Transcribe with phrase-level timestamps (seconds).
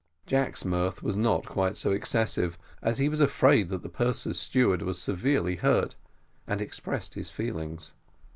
[0.25, 4.81] Jack's mirth was not quite so excessive, as he was afraid that the purser's steward
[4.81, 5.95] was severely hurt,
[6.47, 7.93] and expressed his fears.